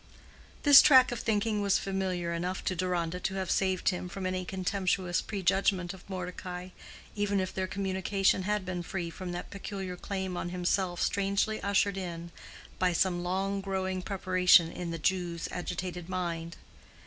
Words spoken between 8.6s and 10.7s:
been free from that peculiar claim on